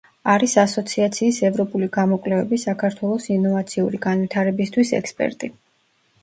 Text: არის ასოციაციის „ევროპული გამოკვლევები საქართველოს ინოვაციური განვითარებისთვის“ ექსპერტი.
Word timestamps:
არის 0.35 0.53
ასოციაციის 0.59 1.41
„ევროპული 1.49 1.89
გამოკვლევები 1.97 2.59
საქართველოს 2.63 3.29
ინოვაციური 3.37 4.01
განვითარებისთვის“ 4.07 4.95
ექსპერტი. 5.03 5.53